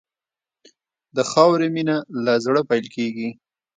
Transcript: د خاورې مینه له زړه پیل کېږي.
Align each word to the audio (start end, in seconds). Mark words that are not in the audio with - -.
د 1.15 1.17
خاورې 1.29 1.67
مینه 1.75 1.95
له 2.25 2.33
زړه 2.45 2.61
پیل 2.69 2.85
کېږي. 2.95 3.29